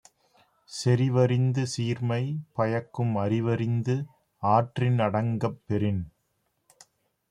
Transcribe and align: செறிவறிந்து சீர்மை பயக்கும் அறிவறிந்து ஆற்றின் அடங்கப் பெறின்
செறிவறிந்து 0.71 1.63
சீர்மை 1.73 2.21
பயக்கும் 2.53 3.13
அறிவறிந்து 3.17 3.97
ஆற்றின் 4.43 4.99
அடங்கப் 4.99 5.61
பெறின் 5.67 6.03